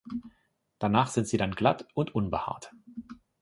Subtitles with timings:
[0.79, 2.71] Danach sind sie dann glatt und unbehaart.